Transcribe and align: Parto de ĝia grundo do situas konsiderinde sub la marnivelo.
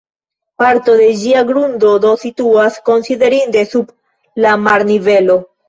Parto 0.61 0.95
de 1.01 1.09
ĝia 1.23 1.43
grundo 1.49 1.91
do 2.07 2.15
situas 2.23 2.81
konsiderinde 2.89 3.65
sub 3.77 3.95
la 4.49 4.59
marnivelo. 4.67 5.41